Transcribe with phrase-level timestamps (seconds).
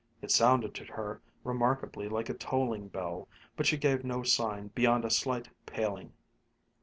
[0.19, 5.05] It sounded to her remarkably like a tolling bell, but she gave no sign beyond
[5.05, 6.13] a slight paling.